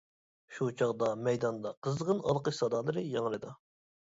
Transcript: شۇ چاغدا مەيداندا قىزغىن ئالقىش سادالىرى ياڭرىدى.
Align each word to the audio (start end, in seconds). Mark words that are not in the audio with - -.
شۇ 0.53 0.69
چاغدا 0.79 1.09
مەيداندا 1.27 1.73
قىزغىن 1.89 2.25
ئالقىش 2.31 2.59
سادالىرى 2.63 3.05
ياڭرىدى. 3.19 3.57